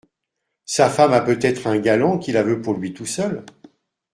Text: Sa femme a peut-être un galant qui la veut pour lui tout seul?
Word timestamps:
Sa 0.65 0.89
femme 0.89 1.13
a 1.13 1.21
peut-être 1.21 1.67
un 1.67 1.77
galant 1.77 2.17
qui 2.17 2.31
la 2.31 2.41
veut 2.41 2.59
pour 2.59 2.73
lui 2.73 2.91
tout 2.91 3.05
seul? 3.05 3.45